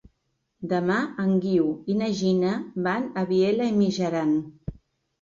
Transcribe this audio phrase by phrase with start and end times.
[0.71, 0.95] Demà
[1.25, 2.57] en Guiu i na Gina
[2.91, 4.37] van a Vielha e Mijaran.